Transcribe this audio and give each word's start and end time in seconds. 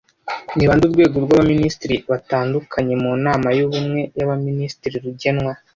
Ni 0.55 0.63
bande 0.67 0.83
urwego 0.85 1.15
rw'abaminisitiri 1.25 1.95
batandukanye 2.11 2.93
mu 3.03 3.11
Nama 3.25 3.47
y'Ubumwe 3.57 4.01
y'abaminisitiri 4.17 4.95
rugenwa 5.05 5.53